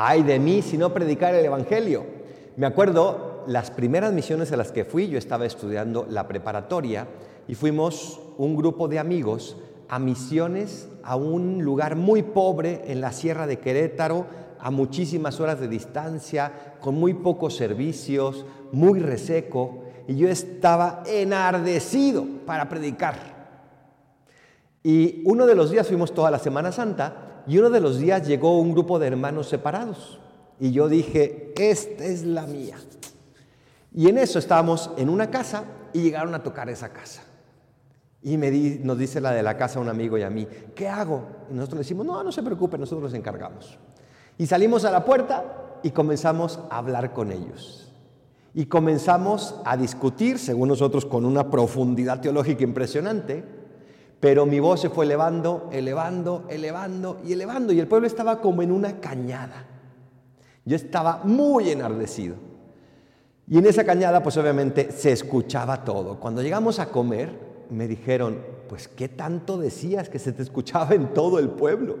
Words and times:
Ay 0.00 0.22
de 0.22 0.38
mí 0.38 0.62
si 0.62 0.78
no 0.78 0.94
predicar 0.94 1.34
el 1.34 1.44
Evangelio. 1.44 2.06
Me 2.54 2.66
acuerdo 2.66 3.42
las 3.48 3.72
primeras 3.72 4.12
misiones 4.12 4.52
a 4.52 4.56
las 4.56 4.70
que 4.70 4.84
fui, 4.84 5.08
yo 5.08 5.18
estaba 5.18 5.44
estudiando 5.44 6.06
la 6.08 6.28
preparatoria 6.28 7.08
y 7.48 7.56
fuimos 7.56 8.20
un 8.36 8.54
grupo 8.54 8.86
de 8.86 9.00
amigos 9.00 9.56
a 9.88 9.98
misiones 9.98 10.88
a 11.02 11.16
un 11.16 11.64
lugar 11.64 11.96
muy 11.96 12.22
pobre 12.22 12.84
en 12.86 13.00
la 13.00 13.10
sierra 13.10 13.48
de 13.48 13.58
Querétaro, 13.58 14.26
a 14.60 14.70
muchísimas 14.70 15.40
horas 15.40 15.58
de 15.58 15.66
distancia, 15.66 16.76
con 16.78 16.94
muy 16.94 17.14
pocos 17.14 17.56
servicios, 17.56 18.46
muy 18.70 19.00
reseco, 19.00 19.82
y 20.06 20.14
yo 20.14 20.28
estaba 20.28 21.02
enardecido 21.08 22.24
para 22.46 22.68
predicar. 22.68 23.16
Y 24.84 25.22
uno 25.24 25.44
de 25.44 25.56
los 25.56 25.72
días 25.72 25.88
fuimos 25.88 26.14
toda 26.14 26.30
la 26.30 26.38
Semana 26.38 26.70
Santa 26.70 27.27
y 27.48 27.58
uno 27.58 27.70
de 27.70 27.80
los 27.80 27.98
días 27.98 28.26
llegó 28.26 28.60
un 28.60 28.72
grupo 28.72 28.98
de 28.98 29.06
hermanos 29.06 29.48
separados. 29.48 30.20
Y 30.60 30.70
yo 30.70 30.88
dije, 30.88 31.54
esta 31.56 32.04
es 32.04 32.24
la 32.24 32.46
mía. 32.46 32.76
Y 33.94 34.08
en 34.08 34.18
eso 34.18 34.38
estábamos 34.38 34.90
en 34.98 35.08
una 35.08 35.30
casa 35.30 35.64
y 35.94 36.02
llegaron 36.02 36.34
a 36.34 36.42
tocar 36.42 36.68
esa 36.68 36.90
casa. 36.90 37.22
Y 38.22 38.36
nos 38.36 38.98
dice 38.98 39.20
la 39.20 39.32
de 39.32 39.42
la 39.42 39.56
casa 39.56 39.80
un 39.80 39.88
amigo 39.88 40.18
y 40.18 40.22
a 40.22 40.30
mí, 40.30 40.46
¿qué 40.74 40.88
hago? 40.88 41.22
Y 41.50 41.54
nosotros 41.54 41.78
le 41.78 41.84
decimos, 41.84 42.04
no, 42.04 42.22
no 42.22 42.32
se 42.32 42.42
preocupe, 42.42 42.76
nosotros 42.76 43.04
nos 43.04 43.14
encargamos. 43.14 43.78
Y 44.36 44.46
salimos 44.46 44.84
a 44.84 44.90
la 44.90 45.04
puerta 45.04 45.78
y 45.82 45.92
comenzamos 45.92 46.60
a 46.70 46.78
hablar 46.78 47.14
con 47.14 47.32
ellos. 47.32 47.90
Y 48.52 48.66
comenzamos 48.66 49.54
a 49.64 49.76
discutir, 49.76 50.38
según 50.38 50.68
nosotros, 50.68 51.06
con 51.06 51.24
una 51.24 51.50
profundidad 51.50 52.20
teológica 52.20 52.64
impresionante, 52.64 53.57
pero 54.20 54.46
mi 54.46 54.58
voz 54.58 54.80
se 54.80 54.90
fue 54.90 55.04
elevando, 55.04 55.68
elevando, 55.72 56.44
elevando 56.48 57.20
y 57.24 57.32
elevando. 57.32 57.72
Y 57.72 57.80
el 57.80 57.86
pueblo 57.86 58.06
estaba 58.06 58.40
como 58.40 58.62
en 58.62 58.72
una 58.72 59.00
cañada. 59.00 59.64
Yo 60.64 60.76
estaba 60.76 61.20
muy 61.24 61.70
enardecido. 61.70 62.36
Y 63.46 63.58
en 63.58 63.66
esa 63.66 63.84
cañada, 63.84 64.22
pues 64.22 64.36
obviamente 64.36 64.90
se 64.90 65.12
escuchaba 65.12 65.84
todo. 65.84 66.18
Cuando 66.18 66.42
llegamos 66.42 66.80
a 66.80 66.90
comer, 66.90 67.30
me 67.70 67.86
dijeron, 67.86 68.44
pues 68.68 68.88
¿qué 68.88 69.08
tanto 69.08 69.56
decías 69.56 70.08
que 70.08 70.18
se 70.18 70.32
te 70.32 70.42
escuchaba 70.42 70.94
en 70.94 71.14
todo 71.14 71.38
el 71.38 71.50
pueblo? 71.50 71.98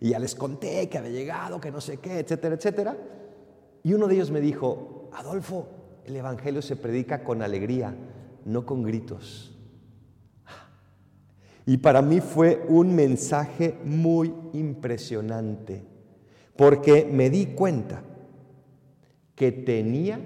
Y 0.00 0.10
ya 0.10 0.18
les 0.18 0.34
conté 0.34 0.88
que 0.88 0.98
había 0.98 1.10
llegado, 1.10 1.60
que 1.60 1.70
no 1.70 1.80
sé 1.80 1.98
qué, 1.98 2.18
etcétera, 2.18 2.54
etcétera. 2.54 2.96
Y 3.82 3.92
uno 3.92 4.08
de 4.08 4.14
ellos 4.14 4.30
me 4.30 4.40
dijo, 4.40 5.10
Adolfo, 5.12 5.68
el 6.06 6.16
Evangelio 6.16 6.62
se 6.62 6.76
predica 6.76 7.22
con 7.22 7.42
alegría, 7.42 7.94
no 8.46 8.64
con 8.64 8.82
gritos. 8.82 9.54
Y 11.66 11.76
para 11.78 12.02
mí 12.02 12.20
fue 12.20 12.64
un 12.68 12.94
mensaje 12.94 13.78
muy 13.84 14.34
impresionante, 14.52 15.84
porque 16.56 17.08
me 17.10 17.30
di 17.30 17.46
cuenta 17.46 18.02
que 19.34 19.52
tenía 19.52 20.20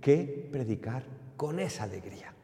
que 0.00 0.48
predicar 0.50 1.04
con 1.36 1.60
esa 1.60 1.84
alegría. 1.84 2.34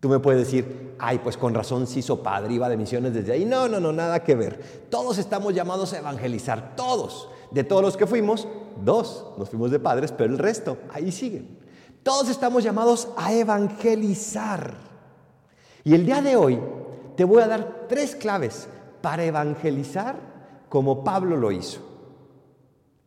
Tú 0.00 0.08
me 0.08 0.20
puedes 0.20 0.44
decir, 0.44 0.94
ay, 0.98 1.18
pues 1.18 1.36
con 1.36 1.54
razón 1.54 1.86
se 1.86 1.98
hizo 1.98 2.22
padre, 2.22 2.54
iba 2.54 2.68
de 2.68 2.76
misiones 2.76 3.14
desde 3.14 3.32
ahí. 3.32 3.44
No, 3.44 3.68
no, 3.68 3.80
no, 3.80 3.92
nada 3.92 4.22
que 4.22 4.36
ver. 4.36 4.86
Todos 4.88 5.18
estamos 5.18 5.54
llamados 5.54 5.92
a 5.92 5.98
evangelizar, 5.98 6.76
todos. 6.76 7.28
De 7.50 7.64
todos 7.64 7.82
los 7.82 7.96
que 7.96 8.06
fuimos, 8.06 8.46
dos 8.84 9.26
nos 9.38 9.48
fuimos 9.48 9.70
de 9.70 9.80
padres, 9.80 10.12
pero 10.12 10.32
el 10.32 10.38
resto, 10.38 10.78
ahí 10.92 11.10
siguen. 11.10 11.58
Todos 12.04 12.28
estamos 12.28 12.62
llamados 12.62 13.08
a 13.16 13.32
evangelizar. 13.32 14.74
Y 15.82 15.94
el 15.94 16.06
día 16.06 16.22
de 16.22 16.36
hoy 16.36 16.60
te 17.18 17.24
voy 17.24 17.42
a 17.42 17.48
dar 17.48 17.86
tres 17.88 18.14
claves 18.14 18.68
para 19.00 19.24
evangelizar 19.24 20.14
como 20.68 21.02
Pablo 21.02 21.36
lo 21.36 21.50
hizo. 21.50 21.80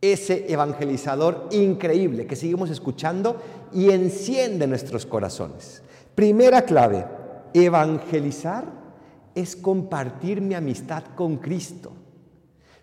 Ese 0.02 0.52
evangelizador 0.52 1.48
increíble 1.50 2.26
que 2.26 2.36
seguimos 2.36 2.68
escuchando 2.68 3.40
y 3.72 3.88
enciende 3.88 4.66
nuestros 4.66 5.06
corazones. 5.06 5.82
Primera 6.14 6.60
clave, 6.60 7.06
evangelizar 7.54 8.66
es 9.34 9.56
compartir 9.56 10.42
mi 10.42 10.52
amistad 10.52 11.04
con 11.16 11.38
Cristo. 11.38 11.92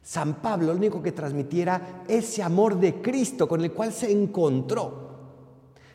San 0.02 0.42
Pablo 0.42 0.74
lo 0.74 0.80
único 0.80 1.00
que 1.00 1.12
transmitiera 1.12 2.06
ese 2.08 2.42
amor 2.42 2.80
de 2.80 3.04
Cristo 3.04 3.48
con 3.48 3.64
el 3.64 3.72
cual 3.72 3.94
se 3.94 4.12
encontró, 4.12 5.12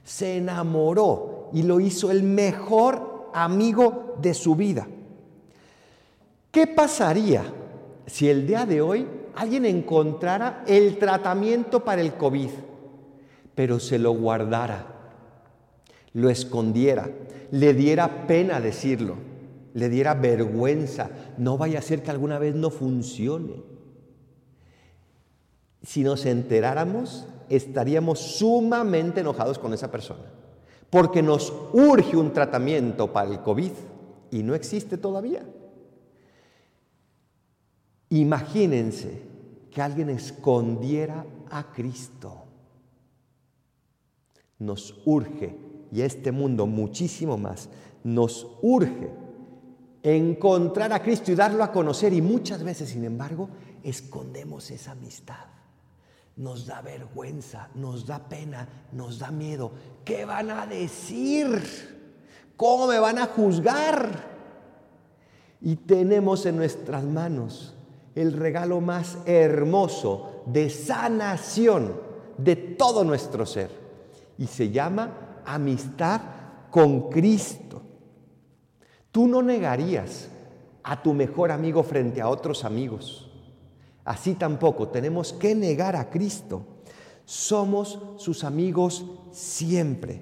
se 0.05 0.37
enamoró 0.37 1.51
y 1.53 1.65
lo 1.65 1.81
hizo 1.81 2.13
el 2.13 2.23
mejor 2.23 3.31
amigo 3.35 4.15
de 4.23 4.33
su 4.33 4.55
vida. 4.55 4.87
¿Qué 6.55 6.69
pasaría 6.69 7.43
si 8.07 8.31
el 8.31 8.47
día 8.47 8.65
de 8.65 8.81
hoy 8.81 9.09
alguien 9.35 9.67
encontrara 9.67 10.63
el 10.69 10.99
tratamiento 10.99 11.85
para 11.85 12.01
el 12.01 12.15
COVID, 12.15 12.51
pero 13.57 13.81
se 13.81 13.99
lo 13.99 14.13
guardara, 14.13 14.87
lo 16.13 16.31
escondiera, 16.31 17.11
le 17.51 17.75
diera 17.75 18.29
pena 18.29 18.61
decirlo, 18.61 19.17
le 19.73 19.89
diera 19.89 20.15
vergüenza, 20.15 21.11
no 21.39 21.59
vaya 21.59 21.81
a 21.81 21.83
ser 21.83 22.05
que 22.05 22.13
alguna 22.13 22.39
vez 22.39 22.55
no 22.55 22.71
funcione? 22.71 23.65
Si 25.83 26.05
nos 26.05 26.25
enteráramos, 26.25 27.27
estaríamos 27.49 28.21
sumamente 28.21 29.23
enojados 29.23 29.59
con 29.59 29.75
esa 29.75 29.91
persona, 29.91 30.31
porque 30.89 31.21
nos 31.21 31.53
urge 31.73 32.17
un 32.17 32.33
tratamiento 32.33 33.13
para 33.13 33.29
el 33.29 33.41
COVID 33.41 33.73
y 34.31 34.45
no 34.45 34.55
existe 34.55 34.97
todavía. 34.97 35.43
Imagínense 38.15 39.23
que 39.73 39.83
alguien 39.83 40.09
escondiera 40.09 41.27
a 41.51 41.73
Cristo. 41.73 42.45
Nos 44.61 45.03
urge, 45.05 45.59
y 45.91 46.01
este 46.01 46.31
mundo 46.31 46.65
muchísimo 46.65 47.37
más, 47.37 47.69
nos 48.05 48.47
urge 48.63 49.11
encontrar 50.01 50.93
a 50.93 51.03
Cristo 51.03 51.33
y 51.33 51.35
darlo 51.35 51.65
a 51.65 51.73
conocer. 51.73 52.13
Y 52.13 52.23
muchas 52.23 52.63
veces, 52.63 52.91
sin 52.91 53.03
embargo, 53.03 53.49
escondemos 53.83 54.71
esa 54.71 54.93
amistad. 54.93 55.47
Nos 56.37 56.67
da 56.67 56.83
vergüenza, 56.83 57.69
nos 57.75 58.07
da 58.07 58.29
pena, 58.29 58.69
nos 58.93 59.19
da 59.19 59.33
miedo. 59.33 59.73
¿Qué 60.05 60.25
van 60.25 60.53
a 60.53 60.69
decir? 60.69 61.49
¿Cómo 62.57 62.87
me 62.87 63.01
van 63.01 63.19
a 63.19 63.27
juzgar? 63.27 64.35
Y 65.61 65.75
tenemos 65.75 66.47
en 66.47 66.59
nuestras 66.59 67.03
manos 67.03 67.74
el 68.15 68.33
regalo 68.33 68.81
más 68.81 69.19
hermoso 69.27 70.43
de 70.47 70.71
sanación 70.71 72.01
de 72.39 72.57
todo 72.57 73.05
nuestro 73.05 73.47
ser. 73.47 73.71
Y 74.39 74.47
se 74.47 74.71
llama 74.71 75.43
amistad 75.45 76.21
con 76.71 77.11
Cristo. 77.11 77.83
Tú 79.11 79.27
no 79.29 79.43
negarías 79.43 80.29
a 80.83 81.03
tu 81.03 81.15
mejor 81.15 81.51
amigo 81.51 81.83
frente 81.83 82.21
a 82.21 82.29
otros 82.29 82.65
amigos. 82.65 83.31
Así 84.05 84.35
tampoco 84.35 84.89
tenemos 84.89 85.33
que 85.33 85.55
negar 85.55 85.97
a 85.97 86.11
Cristo. 86.11 86.63
Somos 87.25 87.99
sus 88.17 88.45
amigos 88.45 89.05
siempre. 89.33 90.21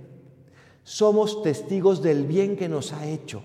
Somos 0.84 1.42
testigos 1.42 2.02
del 2.02 2.26
bien 2.26 2.56
que 2.56 2.68
nos 2.68 2.92
ha 2.92 3.06
hecho. 3.06 3.42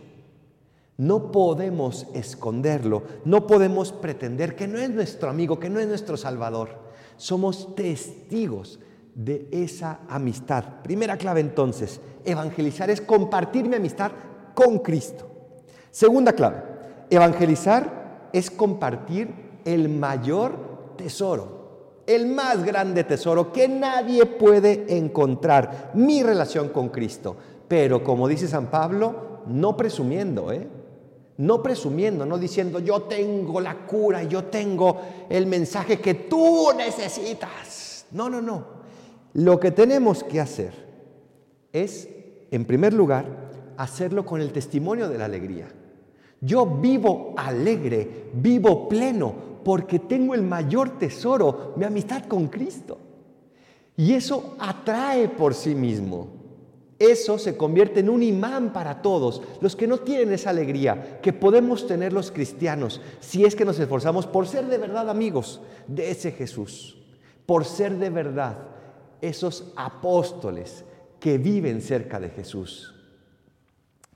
No 0.98 1.32
podemos 1.32 2.08
esconderlo, 2.16 3.04
no 3.24 3.46
podemos 3.46 3.92
pretender 3.92 4.56
que 4.56 4.68
no 4.68 4.80
es 4.80 4.90
nuestro 4.90 5.30
amigo, 5.30 5.60
que 5.60 5.70
no 5.70 5.80
es 5.80 5.88
nuestro 5.88 6.18
Salvador. 6.18 6.70
Somos 7.18 7.76
testigos 7.76 8.80
de 9.14 9.48
esa 9.52 10.00
amistad. 10.10 10.64
Primera 10.84 11.18
clave 11.18 11.42
entonces, 11.42 12.02
evangelizar 12.26 12.90
es 12.90 13.02
compartir 13.02 13.70
mi 13.70 13.76
amistad 13.76 14.12
con 14.56 14.80
Cristo. 14.80 15.28
Segunda 15.92 16.34
clave, 16.34 16.64
evangelizar 17.12 18.30
es 18.34 18.50
compartir 18.50 19.62
el 19.66 19.90
mayor 19.90 20.96
tesoro, 20.98 22.02
el 22.08 22.26
más 22.28 22.64
grande 22.64 23.04
tesoro 23.04 23.52
que 23.52 23.68
nadie 23.68 24.26
puede 24.26 24.98
encontrar, 24.98 25.92
mi 25.94 26.24
relación 26.24 26.70
con 26.70 26.90
Cristo. 26.90 27.36
Pero 27.68 28.04
como 28.04 28.28
dice 28.28 28.48
San 28.48 28.68
Pablo, 28.68 29.42
no 29.48 29.78
presumiendo, 29.78 30.52
¿eh? 30.52 30.68
No 31.38 31.62
presumiendo, 31.62 32.26
no 32.26 32.38
diciendo 32.38 32.80
yo 32.80 33.04
tengo 33.04 33.62
la 33.62 33.86
cura, 33.86 34.24
yo 34.24 34.46
tengo 34.46 34.98
el 35.30 35.46
mensaje 35.46 36.00
que 36.00 36.14
tú 36.16 36.70
necesitas. 36.76 38.06
No, 38.12 38.30
no, 38.30 38.42
no. 38.42 38.66
Lo 39.34 39.60
que 39.60 39.72
tenemos 39.72 40.24
que 40.24 40.42
hacer 40.42 40.74
es, 41.72 42.10
en 42.50 42.66
primer 42.66 42.94
lugar, 42.94 43.26
hacerlo 43.78 44.26
con 44.26 44.42
el 44.42 44.52
testimonio 44.52 45.08
de 45.10 45.18
la 45.18 45.26
alegría. 45.26 45.68
Yo 46.42 46.66
vivo 46.66 47.34
alegre, 47.38 48.30
vivo 48.34 48.90
pleno, 48.90 49.34
porque 49.64 50.00
tengo 50.00 50.34
el 50.34 50.44
mayor 50.44 50.98
tesoro, 50.98 51.74
mi 51.76 51.84
amistad 51.84 52.24
con 52.26 52.48
Cristo. 52.48 52.98
Y 53.96 54.14
eso 54.14 54.56
atrae 54.60 55.28
por 55.28 55.54
sí 55.54 55.76
mismo. 55.76 56.37
Eso 57.00 57.38
se 57.38 57.56
convierte 57.56 58.00
en 58.00 58.10
un 58.10 58.24
imán 58.24 58.74
para 58.74 59.02
todos, 59.04 59.42
los 59.62 59.76
que 59.76 59.86
no 59.86 60.00
tienen 60.00 60.34
esa 60.34 60.50
alegría 60.50 61.20
que 61.22 61.32
podemos 61.32 61.86
tener 61.86 62.12
los 62.12 62.32
cristianos 62.32 63.02
si 63.20 63.46
es 63.46 63.56
que 63.56 63.66
nos 63.66 63.78
esforzamos 63.80 64.26
por 64.26 64.48
ser 64.48 64.66
de 64.66 64.80
verdad 64.80 65.10
amigos 65.10 65.62
de 65.88 66.10
ese 66.12 66.32
Jesús. 66.32 66.96
por 67.46 67.64
ser 67.64 67.98
de 67.98 68.10
verdad 68.10 68.58
esos 69.22 69.72
apóstoles 69.78 70.84
que 71.20 71.38
viven 71.38 71.82
cerca 71.82 72.20
de 72.20 72.30
Jesús. 72.30 72.94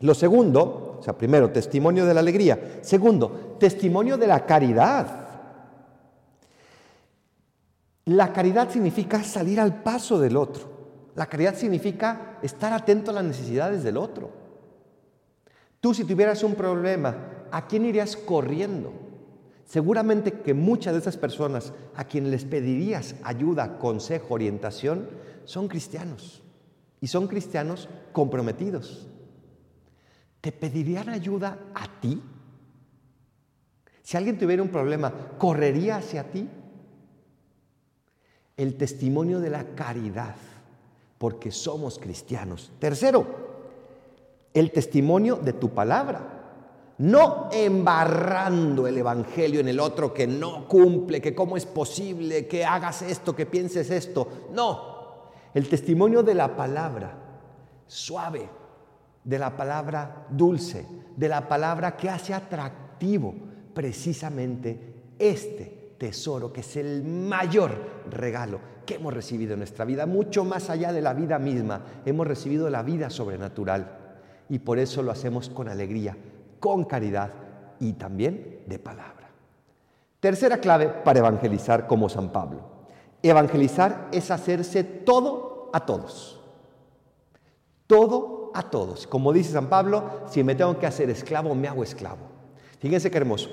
Lo 0.01 0.13
segundo, 0.13 0.97
o 0.99 1.03
sea, 1.03 1.17
primero, 1.17 1.51
testimonio 1.51 2.05
de 2.05 2.13
la 2.13 2.19
alegría. 2.19 2.79
Segundo, 2.81 3.55
testimonio 3.59 4.17
de 4.17 4.27
la 4.27 4.45
caridad. 4.45 5.29
La 8.05 8.33
caridad 8.33 8.69
significa 8.69 9.23
salir 9.23 9.59
al 9.59 9.81
paso 9.81 10.19
del 10.19 10.37
otro. 10.37 10.70
La 11.21 11.27
caridad 11.27 11.53
significa 11.53 12.39
estar 12.41 12.73
atento 12.73 13.11
a 13.11 13.13
las 13.13 13.23
necesidades 13.23 13.83
del 13.83 13.97
otro. 13.97 14.31
Tú 15.79 15.93
si 15.93 16.03
tuvieras 16.03 16.41
un 16.41 16.55
problema, 16.55 17.45
¿a 17.51 17.67
quién 17.67 17.85
irías 17.85 18.17
corriendo? 18.17 18.91
Seguramente 19.63 20.41
que 20.41 20.55
muchas 20.55 20.93
de 20.93 20.99
esas 20.99 21.17
personas 21.17 21.73
a 21.95 22.05
quienes 22.05 22.31
les 22.31 22.45
pedirías 22.45 23.13
ayuda, 23.21 23.77
consejo, 23.77 24.33
orientación, 24.33 25.09
son 25.45 25.67
cristianos. 25.67 26.41
Y 27.01 27.05
son 27.05 27.27
cristianos 27.27 27.87
comprometidos. 28.13 29.07
¿Te 30.41 30.51
pedirían 30.51 31.09
ayuda 31.09 31.59
a 31.75 31.99
ti? 31.99 32.19
Si 34.01 34.17
alguien 34.17 34.39
tuviera 34.39 34.63
un 34.63 34.69
problema, 34.69 35.13
¿correría 35.37 35.97
hacia 35.97 36.31
ti? 36.31 36.49
El 38.57 38.75
testimonio 38.75 39.39
de 39.39 39.51
la 39.51 39.75
caridad, 39.75 40.35
porque 41.21 41.51
somos 41.51 41.99
cristianos. 41.99 42.71
Tercero, 42.79 43.23
el 44.55 44.71
testimonio 44.71 45.35
de 45.35 45.53
tu 45.53 45.69
palabra. 45.69 46.39
No 46.97 47.47
embarrando 47.51 48.87
el 48.87 48.97
Evangelio 48.97 49.59
en 49.59 49.67
el 49.67 49.79
otro 49.79 50.11
que 50.15 50.25
no 50.25 50.67
cumple, 50.67 51.21
que 51.21 51.35
cómo 51.35 51.57
es 51.57 51.67
posible 51.67 52.47
que 52.47 52.65
hagas 52.65 53.03
esto, 53.03 53.35
que 53.35 53.45
pienses 53.45 53.91
esto. 53.91 54.47
No, 54.51 55.29
el 55.53 55.69
testimonio 55.69 56.23
de 56.23 56.33
la 56.33 56.55
palabra, 56.55 57.15
suave, 57.85 58.49
de 59.23 59.37
la 59.37 59.55
palabra 59.55 60.25
dulce, 60.27 60.87
de 61.15 61.27
la 61.27 61.47
palabra 61.47 61.95
que 61.95 62.09
hace 62.09 62.33
atractivo 62.33 63.35
precisamente 63.75 65.13
este 65.19 65.80
tesoro, 66.01 66.51
que 66.51 66.61
es 66.61 66.77
el 66.77 67.03
mayor 67.03 67.73
regalo 68.09 68.59
que 68.87 68.95
hemos 68.95 69.13
recibido 69.13 69.53
en 69.53 69.59
nuestra 69.59 69.85
vida, 69.85 70.07
mucho 70.07 70.43
más 70.43 70.71
allá 70.71 70.91
de 70.91 70.99
la 70.99 71.13
vida 71.13 71.37
misma, 71.37 71.83
hemos 72.05 72.25
recibido 72.25 72.71
la 72.71 72.81
vida 72.81 73.11
sobrenatural 73.11 73.99
y 74.49 74.57
por 74.57 74.79
eso 74.79 75.03
lo 75.03 75.11
hacemos 75.11 75.49
con 75.49 75.69
alegría, 75.69 76.17
con 76.59 76.85
caridad 76.85 77.29
y 77.79 77.93
también 77.93 78.63
de 78.65 78.79
palabra. 78.79 79.29
Tercera 80.19 80.57
clave 80.57 80.87
para 80.87 81.19
evangelizar 81.19 81.85
como 81.85 82.09
San 82.09 82.31
Pablo. 82.31 82.61
Evangelizar 83.21 84.09
es 84.11 84.31
hacerse 84.31 84.83
todo 84.83 85.69
a 85.71 85.85
todos. 85.85 86.41
Todo 87.85 88.49
a 88.55 88.71
todos. 88.71 89.05
Como 89.05 89.33
dice 89.33 89.51
San 89.51 89.69
Pablo, 89.69 90.21
si 90.27 90.43
me 90.43 90.55
tengo 90.55 90.79
que 90.79 90.87
hacer 90.87 91.11
esclavo, 91.11 91.53
me 91.53 91.67
hago 91.67 91.83
esclavo. 91.83 92.25
Fíjense 92.79 93.11
qué 93.11 93.19
hermoso. 93.19 93.51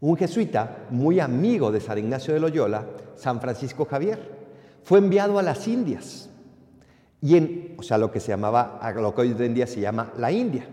Un 0.00 0.16
jesuita 0.16 0.86
muy 0.90 1.18
amigo 1.18 1.72
de 1.72 1.80
San 1.80 1.98
Ignacio 1.98 2.32
de 2.32 2.40
Loyola, 2.40 2.86
San 3.16 3.40
Francisco 3.40 3.84
Javier, 3.84 4.18
fue 4.84 4.98
enviado 4.98 5.38
a 5.38 5.42
las 5.42 5.66
Indias. 5.66 6.30
Y 7.20 7.36
en, 7.36 7.74
o 7.76 7.82
sea, 7.82 7.98
lo 7.98 8.12
que 8.12 8.20
se 8.20 8.28
llamaba, 8.28 8.80
lo 8.94 9.12
que 9.14 9.22
hoy 9.22 9.34
en 9.38 9.54
día 9.54 9.66
se 9.66 9.80
llama 9.80 10.12
la 10.16 10.30
India. 10.30 10.66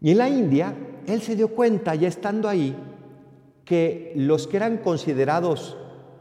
Y 0.00 0.12
en 0.12 0.18
la 0.18 0.28
India, 0.28 0.74
él 1.06 1.20
se 1.22 1.34
dio 1.34 1.48
cuenta, 1.48 1.94
ya 1.96 2.06
estando 2.06 2.48
ahí, 2.48 2.76
que 3.64 4.12
los 4.14 4.46
que 4.46 4.56
eran 4.58 4.78
considerados 4.78 5.76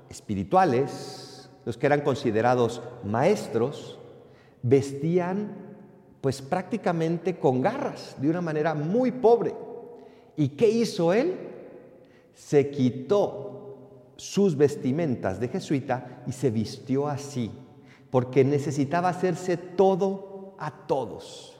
espirituales, 0.10 1.50
los 1.66 1.78
que 1.78 1.86
eran 1.86 2.02
considerados 2.02 2.82
maestros, 3.04 4.00
vestían 4.64 5.70
pues 6.22 6.42
prácticamente 6.42 7.38
con 7.38 7.62
garras, 7.62 8.16
de 8.20 8.30
una 8.30 8.42
manera 8.42 8.74
muy 8.74 9.12
pobre. 9.12 9.54
¿Y 10.36 10.50
qué 10.50 10.68
hizo 10.70 11.14
él? 11.14 11.36
Se 12.40 12.70
quitó 12.70 14.14
sus 14.16 14.56
vestimentas 14.56 15.42
de 15.42 15.50
jesuita 15.50 16.24
y 16.26 16.32
se 16.32 16.50
vistió 16.50 17.10
así, 17.10 17.52
porque 18.10 18.46
necesitaba 18.46 19.10
hacerse 19.10 19.58
todo 19.58 20.56
a 20.58 20.72
todos. 20.88 21.58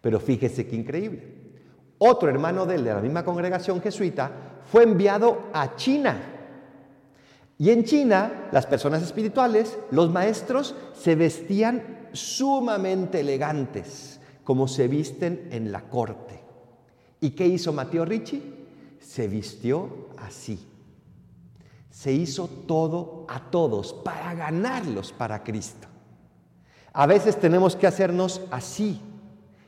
Pero 0.00 0.18
fíjese 0.18 0.66
qué 0.66 0.74
increíble. 0.74 1.22
Otro 1.98 2.28
hermano 2.28 2.66
de 2.66 2.74
él, 2.74 2.84
de 2.84 2.94
la 2.94 3.00
misma 3.00 3.24
congregación 3.24 3.80
jesuita, 3.80 4.60
fue 4.72 4.82
enviado 4.82 5.44
a 5.52 5.76
China. 5.76 6.20
Y 7.58 7.70
en 7.70 7.84
China, 7.84 8.48
las 8.50 8.66
personas 8.66 9.04
espirituales, 9.04 9.78
los 9.92 10.10
maestros, 10.10 10.74
se 10.94 11.14
vestían 11.14 12.08
sumamente 12.12 13.20
elegantes, 13.20 14.20
como 14.42 14.66
se 14.66 14.88
visten 14.88 15.48
en 15.52 15.70
la 15.70 15.82
corte. 15.82 16.40
¿Y 17.20 17.30
qué 17.30 17.46
hizo 17.46 17.72
Mateo 17.72 18.04
Ricci? 18.04 18.61
Se 19.02 19.28
vistió 19.28 20.08
así. 20.16 20.66
Se 21.90 22.12
hizo 22.12 22.48
todo 22.48 23.26
a 23.28 23.50
todos 23.50 23.92
para 23.92 24.34
ganarlos 24.34 25.12
para 25.12 25.42
Cristo. 25.42 25.88
A 26.94 27.06
veces 27.06 27.38
tenemos 27.38 27.76
que 27.76 27.86
hacernos 27.86 28.40
así 28.50 29.00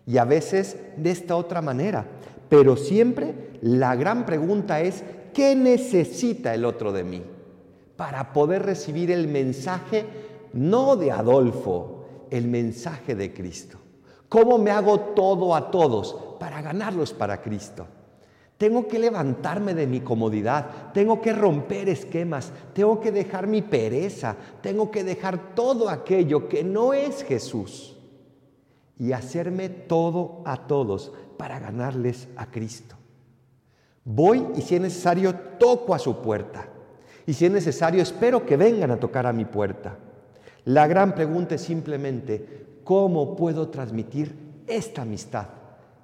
y 0.06 0.18
a 0.18 0.24
veces 0.24 0.78
de 0.96 1.10
esta 1.10 1.36
otra 1.36 1.60
manera, 1.62 2.06
pero 2.48 2.76
siempre 2.76 3.58
la 3.62 3.96
gran 3.96 4.24
pregunta 4.24 4.80
es, 4.80 5.02
¿qué 5.32 5.54
necesita 5.56 6.54
el 6.54 6.64
otro 6.64 6.92
de 6.92 7.04
mí? 7.04 7.22
Para 7.96 8.32
poder 8.32 8.62
recibir 8.62 9.10
el 9.10 9.28
mensaje 9.28 10.04
no 10.52 10.96
de 10.96 11.12
Adolfo, 11.12 12.04
el 12.30 12.46
mensaje 12.48 13.14
de 13.14 13.32
Cristo. 13.32 13.78
¿Cómo 14.28 14.58
me 14.58 14.70
hago 14.70 15.00
todo 15.00 15.54
a 15.54 15.70
todos 15.70 16.16
para 16.38 16.62
ganarlos 16.62 17.12
para 17.12 17.42
Cristo? 17.42 17.86
Tengo 18.58 18.86
que 18.86 18.98
levantarme 18.98 19.74
de 19.74 19.86
mi 19.86 20.00
comodidad, 20.00 20.92
tengo 20.92 21.20
que 21.20 21.32
romper 21.32 21.88
esquemas, 21.88 22.52
tengo 22.72 23.00
que 23.00 23.10
dejar 23.10 23.46
mi 23.46 23.62
pereza, 23.62 24.36
tengo 24.60 24.90
que 24.90 25.02
dejar 25.02 25.54
todo 25.54 25.88
aquello 25.88 26.48
que 26.48 26.62
no 26.62 26.94
es 26.94 27.24
Jesús 27.24 27.96
y 28.98 29.12
hacerme 29.12 29.68
todo 29.68 30.42
a 30.44 30.68
todos 30.68 31.12
para 31.36 31.58
ganarles 31.58 32.28
a 32.36 32.50
Cristo. 32.50 32.94
Voy 34.04 34.46
y 34.54 34.62
si 34.62 34.76
es 34.76 34.80
necesario 34.80 35.34
toco 35.58 35.94
a 35.94 35.98
su 35.98 36.18
puerta 36.22 36.68
y 37.26 37.32
si 37.32 37.46
es 37.46 37.50
necesario 37.50 38.02
espero 38.02 38.46
que 38.46 38.56
vengan 38.56 38.92
a 38.92 39.00
tocar 39.00 39.26
a 39.26 39.32
mi 39.32 39.46
puerta. 39.46 39.98
La 40.66 40.86
gran 40.86 41.14
pregunta 41.14 41.56
es 41.56 41.62
simplemente, 41.62 42.66
¿cómo 42.84 43.34
puedo 43.34 43.68
transmitir 43.68 44.62
esta 44.66 45.02
amistad 45.02 45.46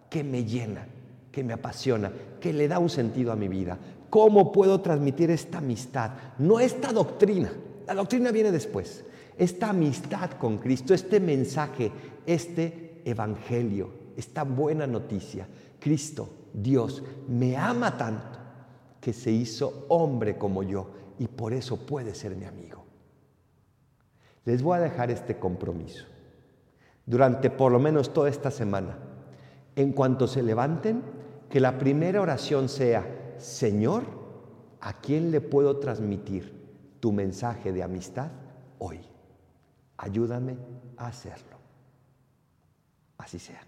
que 0.09 0.25
me 0.25 0.45
llena, 0.45 0.87
que 1.31 1.45
me 1.45 1.53
apasiona, 1.53 2.13
que 2.41 2.53
le 2.53 2.69
da 2.69 2.79
un 2.79 2.91
sentido 2.91 3.33
a 3.33 3.37
mi 3.37 3.49
vida? 3.49 3.79
¿Cómo 4.09 4.51
puedo 4.51 4.81
transmitir 4.81 5.31
esta 5.31 5.59
amistad? 5.59 6.11
No 6.39 6.59
esta 6.59 6.93
doctrina, 6.93 7.53
la 7.87 7.95
doctrina 7.95 8.31
viene 8.31 8.53
después. 8.53 9.05
Esta 9.37 9.71
amistad 9.71 10.33
con 10.33 10.59
Cristo, 10.59 10.93
este 10.93 11.19
mensaje, 11.19 11.91
este 12.27 13.03
evangelio, 13.05 13.91
esta 14.17 14.45
buena 14.45 14.87
noticia. 14.87 15.49
Cristo, 15.79 16.29
Dios, 16.53 17.03
me 17.27 17.57
ama 17.57 17.97
tanto 17.97 18.39
que 19.01 19.13
se 19.13 19.31
hizo 19.31 19.87
hombre 19.89 20.37
como 20.37 20.63
yo 20.63 20.91
y 21.19 21.27
por 21.27 21.53
eso 21.53 21.87
puede 21.87 22.15
ser 22.15 22.37
mi 22.37 22.45
amigo. 22.45 22.85
Les 24.45 24.63
voy 24.63 24.77
a 24.77 24.81
dejar 24.81 25.11
este 25.11 25.39
compromiso. 25.39 26.05
Durante 27.07 27.51
por 27.51 27.73
lo 27.73 27.79
menos 27.79 28.13
toda 28.13 28.29
esta 28.29 28.51
semana, 28.51 28.99
en 29.75 29.93
cuanto 29.93 30.27
se 30.27 30.43
levanten, 30.43 31.03
que 31.51 31.61
la 31.61 31.77
primera 31.79 32.21
oración 32.21 32.69
sea, 32.69 33.35
Señor, 33.39 34.05
¿a 34.81 35.01
quién 35.01 35.33
le 35.33 35.41
puedo 35.41 35.79
transmitir 35.79 36.97
tu 37.01 37.13
mensaje 37.13 37.73
de 37.73 37.83
amistad 37.83 38.31
hoy? 38.79 39.01
Ayúdame 39.97 40.57
a 40.97 41.09
hacerlo. 41.09 41.59
Así 43.19 43.39
sea. 43.39 43.61